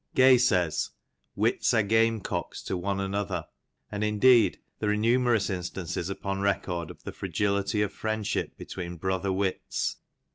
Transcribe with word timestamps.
Gay 0.15 0.35
says, 0.39 0.89
"Wits 1.35 1.75
are 1.75 1.83
game 1.83 2.21
cooks 2.21 2.63
to 2.63 2.75
one 2.75 2.99
another," 2.99 3.45
and 3.91 4.03
indeed 4.03 4.59
there 4.79 4.89
are 4.89 4.95
numerous 4.97 5.47
instances 5.47 6.09
upon 6.09 6.41
record, 6.41 6.89
of 6.89 7.03
the 7.03 7.11
fragility 7.11 7.83
of 7.83 7.93
friendship 7.93 8.57
between 8.57 8.95
brother 8.97 9.31
wits. 9.31 9.97